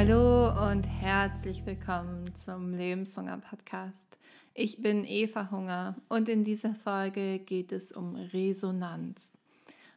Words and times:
Hallo 0.00 0.70
und 0.70 0.84
herzlich 0.84 1.66
willkommen 1.66 2.32
zum 2.36 2.72
Lebenshunger 2.72 3.38
Podcast. 3.38 4.16
Ich 4.54 4.80
bin 4.80 5.04
Eva 5.04 5.50
Hunger 5.50 5.96
und 6.08 6.28
in 6.28 6.44
dieser 6.44 6.72
Folge 6.72 7.40
geht 7.40 7.72
es 7.72 7.90
um 7.90 8.14
Resonanz. 8.14 9.32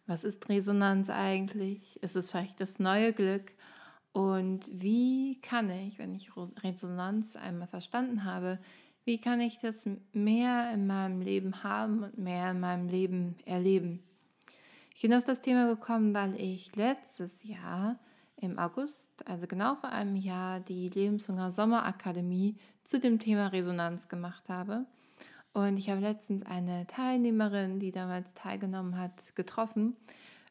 Was 0.07 0.23
ist 0.23 0.49
Resonanz 0.49 1.11
eigentlich? 1.11 2.01
Ist 2.01 2.15
es 2.15 2.31
vielleicht 2.31 2.59
das 2.61 2.79
neue 2.79 3.13
Glück? 3.13 3.51
Und 4.11 4.65
wie 4.73 5.39
kann 5.39 5.69
ich, 5.69 5.99
wenn 5.99 6.15
ich 6.15 6.31
Resonanz 6.63 7.35
einmal 7.35 7.67
verstanden 7.67 8.25
habe, 8.25 8.57
wie 9.05 9.21
kann 9.21 9.39
ich 9.39 9.59
das 9.59 9.87
mehr 10.13 10.71
in 10.73 10.87
meinem 10.87 11.21
Leben 11.21 11.61
haben 11.63 12.01
und 12.01 12.17
mehr 12.17 12.49
in 12.49 12.59
meinem 12.59 12.87
Leben 12.87 13.35
erleben? 13.45 14.01
Ich 14.95 15.03
bin 15.03 15.13
auf 15.13 15.25
das 15.25 15.41
Thema 15.41 15.67
gekommen, 15.67 16.15
weil 16.15 16.33
ich 16.41 16.75
letztes 16.75 17.43
Jahr 17.43 17.99
im 18.37 18.57
August, 18.57 19.27
also 19.27 19.47
genau 19.47 19.75
vor 19.75 19.91
einem 19.91 20.15
Jahr, 20.15 20.59
die 20.59 20.89
Lebenshunger 20.89 21.51
Sommerakademie 21.51 22.55
zu 22.83 22.99
dem 22.99 23.19
Thema 23.19 23.47
Resonanz 23.47 24.07
gemacht 24.07 24.49
habe. 24.49 24.85
Und 25.53 25.77
ich 25.77 25.89
habe 25.89 26.01
letztens 26.01 26.45
eine 26.45 26.87
Teilnehmerin, 26.87 27.79
die 27.79 27.91
damals 27.91 28.33
teilgenommen 28.33 28.97
hat, 28.97 29.35
getroffen. 29.35 29.95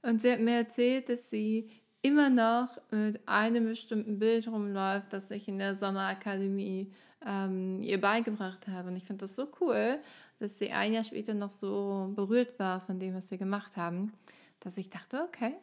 Und 0.02 0.20
sie 0.20 0.30
hat 0.30 0.40
mir 0.40 0.56
erzählt, 0.56 1.08
dass 1.08 1.30
sie 1.30 1.70
immer 2.02 2.30
noch 2.30 2.78
mit 2.90 3.20
einem 3.26 3.66
bestimmten 3.66 4.18
Bild 4.18 4.48
rumläuft, 4.48 5.12
das 5.12 5.30
ich 5.30 5.48
in 5.48 5.58
der 5.58 5.74
Sommerakademie 5.74 6.92
ähm, 7.26 7.82
ihr 7.82 8.00
beigebracht 8.00 8.68
habe. 8.68 8.88
Und 8.88 8.96
ich 8.96 9.04
finde 9.04 9.24
das 9.24 9.36
so 9.36 9.48
cool, 9.60 9.98
dass 10.38 10.58
sie 10.58 10.70
ein 10.70 10.92
Jahr 10.92 11.04
später 11.04 11.34
noch 11.34 11.50
so 11.50 12.12
berührt 12.14 12.58
war 12.58 12.80
von 12.80 12.98
dem, 12.98 13.14
was 13.14 13.30
wir 13.30 13.38
gemacht 13.38 13.76
haben, 13.76 14.12
dass 14.60 14.78
ich 14.78 14.88
dachte, 14.90 15.22
okay, 15.22 15.54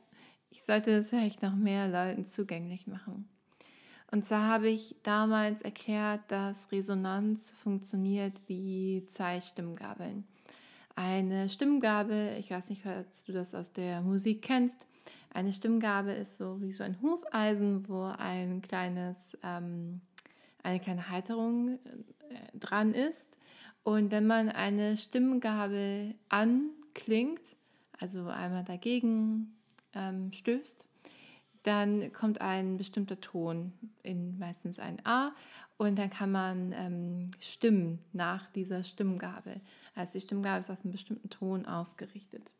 ich 0.49 0.63
sollte 0.63 0.95
das 0.95 1.09
vielleicht 1.09 1.41
noch 1.41 1.55
mehr 1.55 1.87
Leuten 1.87 2.27
zugänglich 2.27 2.87
machen. 2.87 3.27
Und 4.09 4.25
zwar 4.25 4.47
habe 4.47 4.69
ich 4.69 4.95
damals 5.03 5.61
erklärt, 5.61 6.21
dass 6.29 6.71
Resonanz 6.71 7.51
funktioniert 7.51 8.41
wie 8.47 9.05
zwei 9.07 9.41
Stimmgabeln. 9.41 10.25
Eine 10.95 11.49
Stimmgabel, 11.49 12.37
ich 12.39 12.49
weiß 12.49 12.69
nicht, 12.69 12.83
falls 12.83 13.25
du 13.25 13.33
das 13.33 13.53
aus 13.53 13.73
der 13.73 14.01
Musik 14.01 14.41
kennst, 14.41 14.87
eine 15.33 15.53
Stimmgabel 15.53 16.15
ist 16.15 16.37
so 16.37 16.59
wie 16.61 16.71
so 16.71 16.83
ein 16.83 16.99
Hufeisen, 17.01 17.87
wo 17.87 18.03
ein 18.17 18.61
kleines, 18.61 19.37
ähm, 19.43 20.01
eine 20.63 20.79
kleine 20.79 21.09
Halterung 21.09 21.77
äh, 21.77 22.57
dran 22.57 22.93
ist. 22.93 23.27
Und 23.83 24.11
wenn 24.11 24.25
man 24.25 24.49
eine 24.49 24.97
Stimmgabel 24.97 26.15
anklingt, 26.29 27.41
also 27.99 28.27
einmal 28.27 28.63
dagegen 28.63 29.56
ähm, 29.93 30.31
stößt, 30.33 30.85
dann 31.63 32.13
kommt 32.13 32.39
ein 32.39 32.77
bestimmter 32.77 33.19
Ton, 33.19 33.73
in 34.01 34.39
meistens 34.39 34.79
ein 34.79 35.05
A, 35.05 35.33
und 35.77 35.99
dann 35.99 36.09
kann 36.09 36.31
man 36.31 36.73
ähm, 36.73 37.27
stimmen 37.39 37.99
nach 38.13 38.49
dieser 38.51 38.83
Stimmgabel. 38.83 39.59
Also 39.93 40.13
die 40.13 40.25
Stimmgabel 40.25 40.61
ist 40.61 40.69
auf 40.69 40.83
einen 40.83 40.93
bestimmten 40.93 41.29
Ton 41.29 41.65
ausgerichtet. 41.65 42.51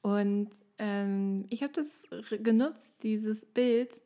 Und 0.00 0.48
ähm, 0.78 1.44
ich 1.50 1.62
habe 1.62 1.74
das 1.74 2.08
genutzt, 2.42 2.94
dieses 3.02 3.44
Bild, 3.44 4.00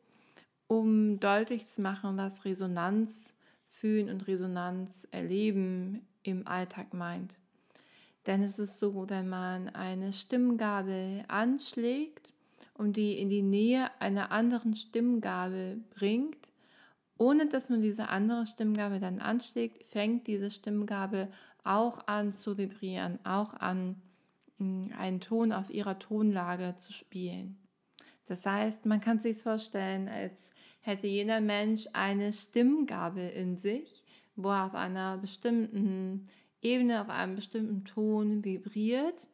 um 0.67 1.19
deutlich 1.19 1.67
zu 1.67 1.81
machen, 1.81 2.17
was 2.17 2.43
Resonanz 2.43 3.37
fühlen 3.69 4.09
und 4.09 4.27
Resonanz 4.27 5.07
erleben 5.11 6.05
im 6.23 6.45
Alltag 6.45 6.93
meint. 6.93 7.37
Denn 8.25 8.41
es 8.41 8.59
ist 8.59 8.79
so, 8.79 9.09
wenn 9.09 9.29
man 9.29 9.69
eine 9.69 10.11
Stimmgabel 10.11 11.23
anschlägt 11.27 12.33
und 12.77 12.97
die 12.97 13.17
in 13.17 13.29
die 13.29 13.41
Nähe 13.41 13.89
einer 13.99 14.31
anderen 14.31 14.75
Stimmgabel 14.75 15.83
bringt, 15.89 16.37
ohne 17.17 17.47
dass 17.47 17.69
man 17.69 17.81
diese 17.81 18.09
andere 18.09 18.45
Stimmgabel 18.45 18.99
dann 18.99 19.19
anschlägt, 19.19 19.83
fängt 19.83 20.27
diese 20.27 20.51
Stimmgabel 20.51 21.31
auch 21.63 22.07
an 22.07 22.33
zu 22.33 22.57
vibrieren, 22.57 23.19
auch 23.23 23.53
an 23.53 24.01
einen 24.59 25.19
Ton 25.19 25.51
auf 25.51 25.69
ihrer 25.69 25.99
Tonlage 25.99 26.75
zu 26.77 26.93
spielen. 26.93 27.57
Das 28.25 28.45
heißt, 28.45 28.85
man 28.85 29.01
kann 29.01 29.19
sich 29.19 29.37
vorstellen, 29.37 30.07
als 30.07 30.51
hätte 30.81 31.07
jeder 31.07 31.41
Mensch 31.41 31.87
eine 31.93 32.33
Stimmgabel 32.33 33.29
in 33.29 33.57
sich, 33.57 34.03
wo 34.35 34.49
er 34.49 34.65
auf 34.65 34.75
einer 34.75 35.17
bestimmten 35.17 36.23
Ebene, 36.61 37.01
auf 37.01 37.09
einem 37.09 37.35
bestimmten 37.35 37.85
Ton 37.85 38.43
vibriert 38.43 39.27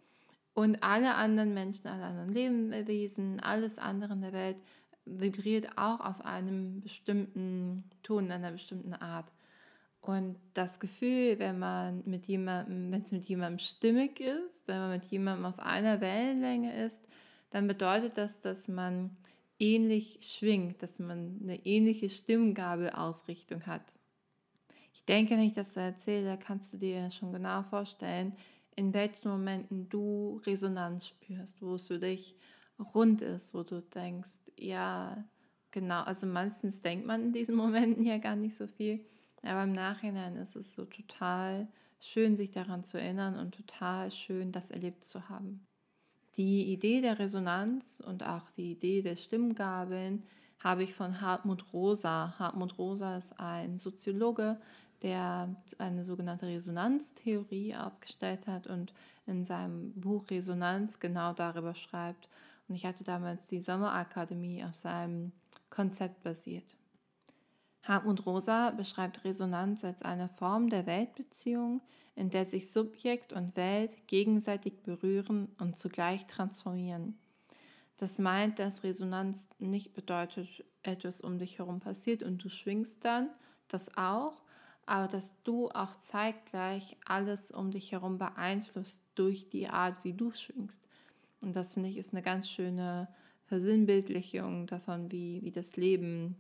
und 0.54 0.84
alle 0.84 1.16
anderen 1.16 1.54
Menschen, 1.54 1.88
alle 1.88 2.04
anderen 2.04 2.30
Lebewesen, 2.30 3.40
alles 3.40 3.80
andere 3.80 4.14
in 4.14 4.22
der 4.22 4.34
Welt 4.34 4.58
vibriert 5.06 5.78
auch 5.78 6.00
auf 6.00 6.26
einem 6.26 6.82
bestimmten 6.82 7.84
Ton, 8.04 8.26
in 8.26 8.32
einer 8.32 8.52
bestimmten 8.52 8.94
Art. 8.94 9.32
Und 10.02 10.36
das 10.54 10.80
Gefühl, 10.80 11.38
wenn 11.38 11.60
man 11.60 12.02
mit 12.06 12.26
jemandem, 12.28 12.92
wenn 12.92 13.02
es 13.02 13.12
mit 13.12 13.26
jemandem 13.26 13.60
stimmig 13.60 14.20
ist, 14.20 14.68
wenn 14.68 14.80
man 14.80 14.92
mit 14.92 15.06
jemandem 15.06 15.46
auf 15.46 15.60
einer 15.60 16.02
Wellenlänge 16.02 16.74
ist, 16.86 17.08
dann 17.52 17.68
bedeutet 17.68 18.18
das, 18.18 18.40
dass 18.42 18.68
man 18.68 19.16
ähnlich 19.60 20.20
schwingt, 20.24 20.82
dass 20.82 20.98
man 20.98 21.40
eine 21.42 21.66
ähnliche 21.66 22.10
Stimmgabelausrichtung 22.10 23.68
hat. 23.68 23.84
Ich 24.94 25.06
denke 25.06 25.36
nicht, 25.36 25.56
dass 25.56 25.76
du 25.76 25.80
erzähle, 25.80 26.38
kannst 26.38 26.74
du 26.74 26.78
dir 26.78 27.12
schon 27.12 27.32
genau 27.32 27.62
vorstellen, 27.62 28.34
in 28.76 28.94
welchen 28.94 29.30
Momenten 29.30 29.90
du 29.90 30.42
Resonanz 30.46 31.08
spürst, 31.08 31.62
wo 31.62 31.76
es 31.76 31.88
für 31.88 32.00
dich 32.00 32.36
rund 32.94 33.22
ist, 33.22 33.54
wo 33.54 33.64
du 33.64 33.82
denkst, 33.82 34.40
ja, 34.58 35.24
genau, 35.72 36.02
also 36.04 36.26
meistens 36.26 36.82
denkt 36.82 37.06
man 37.06 37.24
in 37.24 37.32
diesen 37.34 37.56
Momenten 37.64 38.06
ja 38.06 38.18
gar 38.18 38.36
nicht 38.36 38.56
so 38.56 38.68
viel, 38.68 39.06
aber 39.44 39.64
im 39.64 39.74
Nachhinein 39.74 40.36
ist 40.36 40.56
es 40.56 40.76
so 40.76 40.86
total 40.86 41.68
schön, 42.00 42.36
sich 42.36 42.52
daran 42.52 42.84
zu 42.84 43.00
erinnern 43.00 43.38
und 43.38 43.56
total 43.56 44.12
schön, 44.12 44.52
das 44.52 44.72
erlebt 44.72 45.04
zu 45.04 45.30
haben. 45.30 45.66
Die 46.38 46.72
Idee 46.72 47.02
der 47.02 47.20
Resonanz 47.20 48.02
und 48.06 48.26
auch 48.26 48.50
die 48.52 48.72
Idee 48.72 49.02
der 49.02 49.18
Stimmgabeln 49.18 50.24
habe 50.60 50.84
ich 50.84 50.94
von 50.94 51.22
Hartmut 51.22 51.74
Rosa. 51.74 52.36
Hartmut 52.40 52.78
Rosa 52.78 53.18
ist 53.18 53.40
ein 53.40 53.78
Soziologe, 53.78 54.60
der 55.02 55.56
eine 55.78 56.06
sogenannte 56.06 56.48
Resonanztheorie 56.48 57.76
aufgestellt 57.76 58.48
hat 58.48 58.68
und 58.68 58.94
in 59.26 59.44
seinem 59.44 59.94
Buch 59.94 60.30
Resonanz 60.30 61.00
genau 61.00 61.34
darüber 61.34 61.76
schreibt. 61.76 62.30
Und 62.68 62.76
ich 62.76 62.86
hatte 62.86 63.04
damals 63.04 63.48
die 63.48 63.62
Sommerakademie 63.62 64.64
auf 64.64 64.76
seinem 64.76 65.32
Konzept 65.70 66.24
basiert. 66.24 66.78
Hartmut 67.84 68.26
Rosa 68.26 68.72
beschreibt 68.72 69.24
Resonanz 69.24 69.84
als 69.84 70.04
eine 70.04 70.30
Form 70.30 70.70
der 70.70 70.86
Weltbeziehung, 70.86 71.82
in 72.16 72.30
der 72.30 72.46
sich 72.46 72.72
Subjekt 72.72 73.34
und 73.34 73.56
Welt 73.56 74.08
gegenseitig 74.08 74.84
berühren 74.84 75.50
und 75.60 75.76
zugleich 75.76 76.28
transformieren. 76.28 77.18
Das 77.98 78.20
meint, 78.20 78.60
dass 78.60 78.84
Resonanz 78.84 79.50
nicht 79.60 79.94
bedeutet, 79.94 80.64
etwas 80.84 81.22
um 81.22 81.40
dich 81.40 81.60
herum 81.60 81.80
passiert 81.80 82.24
und 82.24 82.44
du 82.44 82.50
schwingst 82.50 83.04
dann, 83.06 83.30
das 83.68 83.98
auch, 83.98 84.42
aber 84.86 85.08
dass 85.08 85.42
du 85.44 85.70
auch 85.70 85.96
zeitgleich 85.98 86.98
alles 87.06 87.52
um 87.52 87.72
dich 87.72 87.92
herum 87.92 88.18
beeinflusst 88.18 89.04
durch 89.16 89.50
die 89.50 89.68
Art, 89.68 90.04
wie 90.04 90.14
du 90.14 90.32
schwingst. 90.32 90.88
Und 91.42 91.56
das 91.56 91.74
finde 91.74 91.90
ich 91.90 91.98
ist 91.98 92.14
eine 92.14 92.22
ganz 92.22 92.50
schöne 92.50 93.08
Versinnbildlichung 93.46 94.68
davon, 94.68 95.12
wie, 95.12 95.42
wie 95.44 95.52
das 95.52 95.76
Leben 95.76 96.36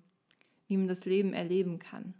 wie 0.71 0.77
man 0.77 0.87
das 0.87 1.03
Leben 1.03 1.33
erleben 1.33 1.79
kann. 1.79 2.13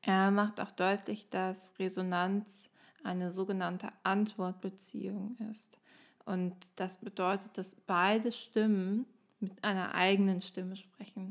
Er 0.00 0.30
macht 0.30 0.60
auch 0.60 0.70
deutlich, 0.70 1.28
dass 1.28 1.72
Resonanz 1.80 2.70
eine 3.02 3.32
sogenannte 3.32 3.88
Antwortbeziehung 4.04 5.36
ist. 5.50 5.76
Und 6.24 6.54
das 6.76 6.98
bedeutet, 6.98 7.58
dass 7.58 7.74
beide 7.74 8.30
Stimmen 8.30 9.06
mit 9.40 9.64
einer 9.64 9.92
eigenen 9.96 10.40
Stimme 10.40 10.76
sprechen. 10.76 10.87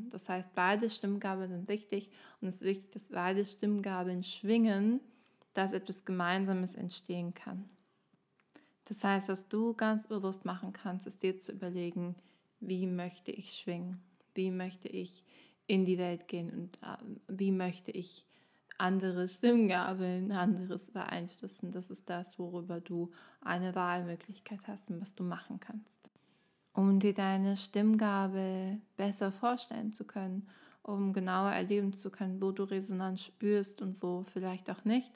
Das 0.10 0.30
heißt, 0.30 0.54
beide 0.56 0.90
Stimmgabeln 0.90 1.50
sind 1.50 1.68
wichtig 1.68 2.10
und 2.42 2.48
es 2.48 2.56
ist 2.56 2.64
wichtig, 2.64 2.92
dass 2.92 3.10
beide 3.10 3.46
Stimmgabeln 3.46 4.24
schwingen, 4.24 5.02
dass 5.54 5.74
etwas 5.74 6.06
Gemeinsames 6.06 6.76
entstehen 6.76 7.34
kann. 7.34 7.70
Das 8.86 9.04
heißt, 9.04 9.30
was 9.30 9.50
du 9.50 9.74
ganz 9.74 10.08
bewusst 10.08 10.46
machen 10.46 10.74
kannst, 10.74 11.06
ist 11.08 11.22
dir 11.22 11.40
zu 11.40 11.52
überlegen, 11.52 12.16
wie 12.60 12.88
möchte 12.88 13.32
ich 13.32 13.54
schwingen? 13.54 14.02
wie 14.38 14.52
möchte 14.52 14.88
ich 14.88 15.26
in 15.66 15.84
die 15.84 15.98
Welt 15.98 16.30
gehen 16.30 16.50
und 16.52 16.78
äh, 16.78 16.96
wie 17.28 17.52
möchte 17.52 17.92
ich 17.92 18.26
andere 18.78 19.28
Stimmgabeln, 19.28 20.32
anderes 20.32 20.92
beeinflussen. 20.92 21.72
Das 21.72 21.90
ist 21.90 22.10
das, 22.10 22.38
worüber 22.40 22.80
du 22.80 23.12
eine 23.42 23.76
Wahlmöglichkeit 23.76 24.60
hast 24.68 24.92
und 24.92 25.02
was 25.02 25.16
du 25.16 25.24
machen 25.24 25.60
kannst. 25.60 26.10
Um 26.78 27.00
dir 27.00 27.16
deine 27.16 27.58
Stimmgabel 27.58 28.80
besser 28.98 29.32
vorstellen 29.32 29.94
zu 29.94 30.04
können, 30.04 30.48
um 30.84 31.12
genauer 31.12 31.50
erleben 31.50 31.98
zu 31.98 32.12
können, 32.12 32.40
wo 32.40 32.52
du 32.52 32.66
Resonanz 32.66 33.22
spürst 33.22 33.82
und 33.82 34.04
wo 34.04 34.22
vielleicht 34.22 34.70
auch 34.70 34.86
nicht, 34.86 35.12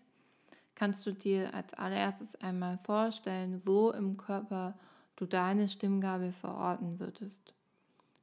kannst 0.73 1.05
du 1.05 1.11
dir 1.11 1.53
als 1.53 1.75
allererstes 1.75 2.33
einmal 2.41 2.79
vorstellen, 2.79 3.61
wo 3.63 3.91
im 3.91 4.17
Körper 4.17 4.73
du 5.15 5.27
deine 5.27 5.69
Stimmgabel 5.69 6.31
verorten 6.31 6.99
würdest. 6.99 7.53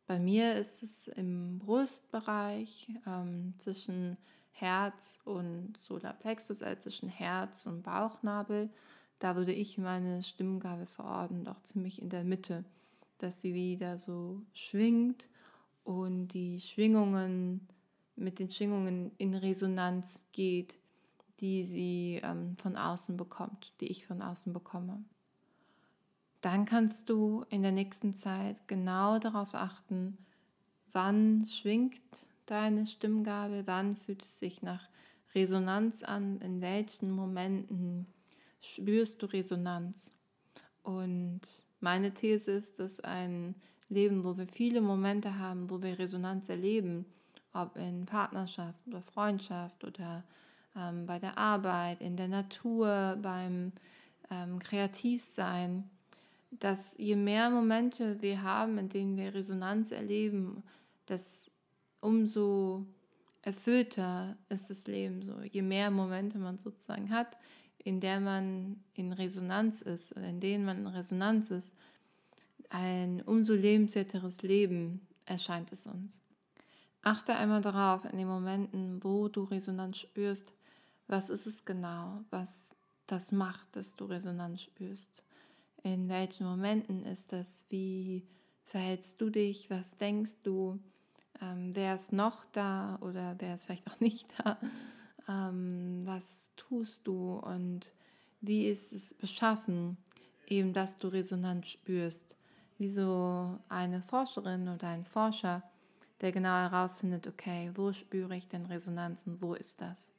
Bei 0.08 0.18
mir 0.18 0.54
ist 0.56 0.82
es 0.82 1.06
im 1.06 1.60
Brustbereich 1.60 2.90
ähm, 3.06 3.54
zwischen 3.58 4.16
Herz 4.50 5.20
und 5.24 5.76
Solarplexus, 5.76 6.60
also 6.60 6.80
zwischen 6.80 7.08
Herz 7.08 7.66
und 7.66 7.84
Bauchnabel. 7.84 8.68
Da 9.20 9.36
würde 9.36 9.52
ich 9.52 9.78
meine 9.78 10.24
Stimmgabe 10.24 10.86
verorten, 10.86 11.44
doch 11.44 11.62
ziemlich 11.62 12.02
in 12.02 12.08
der 12.08 12.24
Mitte, 12.24 12.64
dass 13.18 13.40
sie 13.40 13.54
wieder 13.54 13.98
so 13.98 14.42
schwingt 14.52 15.28
und 15.84 16.28
die 16.28 16.60
Schwingungen 16.60 17.66
mit 18.16 18.38
den 18.38 18.50
Schwingungen 18.50 19.12
in 19.18 19.34
Resonanz 19.34 20.24
geht, 20.32 20.74
die 21.40 21.64
sie 21.64 22.20
ähm, 22.22 22.56
von 22.56 22.76
außen 22.76 23.16
bekommt, 23.16 23.72
die 23.80 23.86
ich 23.86 24.06
von 24.06 24.22
außen 24.22 24.52
bekomme. 24.52 25.04
Dann 26.40 26.64
kannst 26.64 27.08
du 27.08 27.44
in 27.50 27.62
der 27.62 27.72
nächsten 27.72 28.14
Zeit 28.14 28.68
genau 28.68 29.18
darauf 29.18 29.54
achten, 29.54 30.18
wann 30.92 31.44
schwingt 31.46 32.00
deine 32.46 32.86
Stimmgabe, 32.86 33.62
wann 33.66 33.96
fühlt 33.96 34.24
es 34.24 34.38
sich 34.38 34.62
nach 34.62 34.88
Resonanz 35.34 36.02
an, 36.02 36.40
in 36.40 36.60
welchen 36.60 37.10
Momenten 37.10 38.06
spürst 38.60 39.22
du 39.22 39.26
Resonanz. 39.26 40.12
Und 40.82 41.40
meine 41.80 42.12
These 42.12 42.52
ist, 42.52 42.78
dass 42.78 43.00
ein 43.00 43.54
Leben, 43.88 44.24
wo 44.24 44.36
wir 44.36 44.46
viele 44.46 44.80
Momente 44.80 45.38
haben, 45.38 45.70
wo 45.70 45.82
wir 45.82 45.98
Resonanz 45.98 46.48
erleben, 46.48 47.06
ob 47.52 47.76
in 47.76 48.06
Partnerschaft 48.06 48.78
oder 48.86 49.00
Freundschaft 49.00 49.84
oder 49.84 50.24
ähm, 50.76 51.06
bei 51.06 51.18
der 51.18 51.38
Arbeit, 51.38 52.00
in 52.00 52.16
der 52.16 52.28
Natur, 52.28 53.18
beim 53.22 53.72
ähm, 54.30 54.58
Kreativsein, 54.58 55.88
dass 56.50 56.96
je 56.98 57.16
mehr 57.16 57.50
Momente 57.50 58.20
wir 58.20 58.42
haben, 58.42 58.78
in 58.78 58.88
denen 58.88 59.16
wir 59.16 59.34
Resonanz 59.34 59.90
erleben, 59.90 60.62
dass 61.06 61.50
umso 62.00 62.86
erfüllter 63.42 64.36
ist 64.48 64.70
das 64.70 64.86
Leben 64.86 65.22
so. 65.22 65.40
Je 65.40 65.62
mehr 65.62 65.90
Momente 65.90 66.38
man 66.38 66.58
sozusagen 66.58 67.10
hat, 67.10 67.36
in 67.88 68.00
der 68.00 68.20
man 68.20 68.84
in 68.92 69.14
Resonanz 69.14 69.80
ist 69.80 70.14
oder 70.14 70.28
in 70.28 70.40
denen 70.40 70.66
man 70.66 70.80
in 70.80 70.86
Resonanz 70.88 71.50
ist, 71.50 71.74
ein 72.68 73.22
umso 73.22 73.54
lebenswerteres 73.54 74.42
Leben 74.42 75.00
erscheint 75.24 75.72
es 75.72 75.86
uns. 75.86 76.20
Achte 77.00 77.34
einmal 77.34 77.62
darauf, 77.62 78.04
in 78.04 78.18
den 78.18 78.28
Momenten, 78.28 79.02
wo 79.02 79.28
du 79.28 79.44
Resonanz 79.44 79.96
spürst, 79.96 80.52
was 81.06 81.30
ist 81.30 81.46
es 81.46 81.64
genau, 81.64 82.20
was 82.28 82.74
das 83.06 83.32
macht, 83.32 83.74
dass 83.74 83.96
du 83.96 84.04
Resonanz 84.04 84.60
spürst. 84.60 85.22
In 85.82 86.10
welchen 86.10 86.44
Momenten 86.44 87.04
ist 87.04 87.32
das? 87.32 87.64
Wie 87.70 88.22
verhältst 88.64 89.18
du 89.18 89.30
dich? 89.30 89.70
Was 89.70 89.96
denkst 89.96 90.36
du? 90.42 90.78
Ähm, 91.40 91.70
wer 91.72 91.94
ist 91.94 92.12
noch 92.12 92.44
da 92.52 92.98
oder 93.00 93.36
wer 93.38 93.54
ist 93.54 93.64
vielleicht 93.64 93.90
auch 93.90 94.00
nicht 94.00 94.28
da? 94.44 94.58
Ähm, 95.28 96.02
was 96.04 96.52
tust 96.56 97.06
du 97.06 97.34
und 97.38 97.92
wie 98.40 98.66
ist 98.66 98.92
es 98.92 99.14
beschaffen, 99.14 99.96
eben 100.46 100.72
dass 100.72 100.96
du 100.96 101.08
Resonanz 101.08 101.68
spürst? 101.68 102.36
Wie 102.78 102.88
so 102.88 103.58
eine 103.68 104.00
Forscherin 104.00 104.68
oder 104.68 104.88
ein 104.88 105.04
Forscher, 105.04 105.62
der 106.20 106.32
genau 106.32 106.48
herausfindet, 106.48 107.26
okay, 107.26 107.70
wo 107.74 107.92
spüre 107.92 108.36
ich 108.36 108.48
denn 108.48 108.66
Resonanz 108.66 109.26
und 109.26 109.42
wo 109.42 109.54
ist 109.54 109.80
das? 109.80 110.10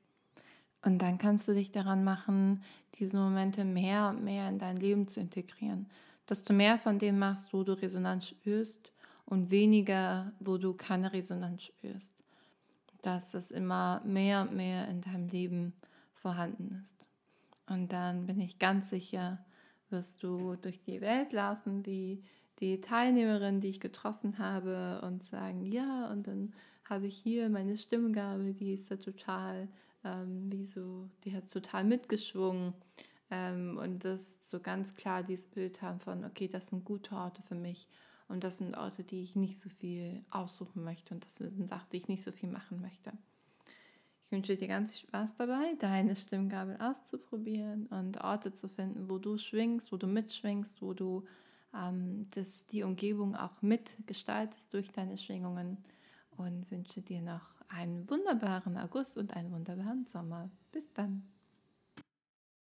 Und 0.84 1.02
dann 1.02 1.18
kannst 1.18 1.48
du 1.48 1.54
dich 1.54 1.72
daran 1.72 2.04
machen, 2.04 2.64
diese 2.96 3.18
Momente 3.18 3.66
mehr 3.66 4.10
und 4.10 4.24
mehr 4.24 4.48
in 4.48 4.60
dein 4.60 4.78
Leben 4.78 5.08
zu 5.08 5.20
integrieren. 5.20 5.90
Dass 6.26 6.44
du 6.44 6.54
mehr 6.54 6.80
von 6.80 7.00
dem 7.00 7.20
machst, 7.20 7.54
wo 7.54 7.64
du 7.64 7.74
Resonanz 7.74 8.28
spürst 8.28 8.92
und 9.26 9.52
weniger, 9.52 10.32
wo 10.40 10.58
du 10.58 10.74
keine 10.74 11.12
Resonanz 11.12 11.64
spürst. 11.64 12.14
Dass 13.02 13.32
das 13.32 13.52
immer 13.52 14.02
mehr 14.06 14.42
und 14.42 14.56
mehr 14.56 14.88
in 14.88 15.02
deinem 15.02 15.28
Leben 15.28 15.74
vorhanden 16.14 16.82
ist. 16.84 17.06
Und 17.68 17.92
dann 17.94 18.26
bin 18.26 18.40
ich 18.40 18.60
ganz 18.60 18.90
sicher, 18.90 19.44
wirst 19.90 20.24
du 20.24 20.56
durch 20.56 20.82
die 20.82 21.02
Welt 21.02 21.34
laufen, 21.34 21.86
wie 21.86 22.24
die 22.60 22.82
Teilnehmerin, 22.82 23.62
die 23.62 23.70
ich 23.70 23.80
getroffen 23.80 24.38
habe, 24.38 25.02
und 25.04 25.24
sagen, 25.24 25.66
ja, 25.66 26.10
und 26.12 26.28
dann 26.28 26.54
habe 26.84 27.08
ich 27.08 27.18
hier 27.18 27.50
meine 27.50 27.78
Stimmgabe, 27.78 28.54
die 28.54 28.74
ist 28.74 28.90
ja 28.90 28.98
total 28.98 29.70
ähm, 30.04 30.52
wie 30.52 30.64
so, 30.64 31.10
die 31.24 31.36
hat 31.36 31.52
total 31.52 31.84
mitgeschwungen 31.84 32.74
ähm, 33.32 33.78
und 33.82 34.04
das 34.04 34.40
so 34.50 34.60
ganz 34.60 34.94
klar 34.94 35.24
dieses 35.24 35.48
Bild 35.48 35.82
haben 35.82 36.00
von, 36.00 36.26
okay, 36.26 36.48
das 36.48 36.68
sind 36.68 36.86
gute 36.86 37.16
Orte 37.16 37.42
für 37.44 37.56
mich 37.56 37.88
und 38.30 38.44
das 38.44 38.60
sind 38.60 38.78
Orte, 38.78 39.04
die 39.04 39.22
ich 39.22 39.36
nicht 39.36 39.60
so 39.60 39.70
viel 39.70 40.24
aussuchen 40.30 40.84
möchte 40.84 41.14
und 41.14 41.26
das 41.26 41.36
sind 41.36 41.68
Sachen, 41.68 41.88
die 41.92 41.98
ich 41.98 42.08
nicht 42.08 42.24
so 42.24 42.32
viel 42.32 42.50
machen 42.50 42.80
möchte. 42.80 43.12
Ich 44.24 44.32
wünsche 44.32 44.56
dir 44.56 44.68
ganz 44.68 44.92
viel 44.92 45.08
Spaß 45.08 45.36
dabei, 45.36 45.74
deine 45.80 46.16
Stimmgabel 46.16 46.78
auszuprobieren 46.80 47.88
und 47.88 48.22
Orte 48.24 48.54
zu 48.54 48.68
finden, 48.68 49.10
wo 49.10 49.18
du 49.18 49.40
schwingst, 49.40 49.92
wo 49.92 49.98
du 49.98 50.06
mitschwingst, 50.06 50.84
wo 50.84 50.94
du 50.94 51.26
ähm, 51.76 52.24
das, 52.36 52.68
die 52.68 52.84
Umgebung 52.84 53.36
auch 53.36 53.62
mitgestaltest 53.62 54.72
durch 54.74 54.92
deine 54.92 55.18
Schwingungen 55.18 55.78
und 56.38 56.70
wünsche 56.70 57.02
dir 57.02 57.22
noch 57.22 57.42
einen 57.70 58.08
wunderbaren 58.10 58.78
August 58.78 59.18
und 59.18 59.36
einen 59.36 59.52
wunderbaren 59.52 60.06
Sommer. 60.06 60.50
Bis 60.72 60.94
dann. 60.94 61.24